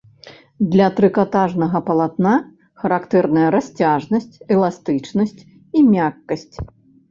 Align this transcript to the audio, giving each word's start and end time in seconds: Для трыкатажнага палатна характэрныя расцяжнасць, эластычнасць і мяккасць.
Для 0.75 0.85
трыкатажнага 0.99 1.81
палатна 1.89 2.31
характэрныя 2.85 3.53
расцяжнасць, 3.59 4.35
эластычнасць 4.57 5.39
і 5.77 5.87
мяккасць. 5.93 6.55